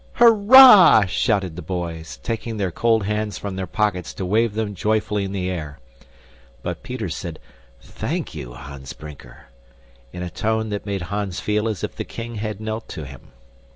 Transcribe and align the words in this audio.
"Hurrah!" 0.13 1.05
shouted 1.05 1.55
the 1.55 1.61
boys, 1.61 2.17
taking 2.23 2.57
their 2.57 2.71
cold 2.71 3.03
hands 3.05 3.37
from 3.37 3.55
their 3.55 3.67
pockets 3.67 4.15
to 4.15 4.25
wave 4.25 4.55
them 4.55 4.73
joyfully 4.73 5.25
in 5.25 5.31
the 5.31 5.47
air. 5.47 5.77
But 6.63 6.81
Peter 6.81 7.07
said 7.07 7.37
"Thank 7.83 8.33
you, 8.33 8.53
Hans 8.53 8.93
Brinker" 8.93 9.49
in 10.11 10.23
a 10.23 10.31
tone 10.31 10.69
that 10.69 10.87
made 10.87 11.03
Hans 11.13 11.39
feel 11.39 11.67
as 11.67 11.83
if 11.83 11.95
the 11.95 12.03
king 12.03 12.37
had 12.37 12.59
knelt 12.59 12.89
to 12.89 13.05
him. 13.05 13.27